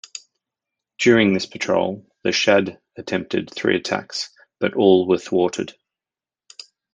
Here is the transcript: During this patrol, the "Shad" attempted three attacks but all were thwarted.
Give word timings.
During 0.97 1.33
this 1.33 1.45
patrol, 1.45 2.03
the 2.23 2.31
"Shad" 2.31 2.81
attempted 2.97 3.51
three 3.53 3.75
attacks 3.75 4.31
but 4.59 4.73
all 4.73 5.07
were 5.07 5.19
thwarted. 5.19 5.75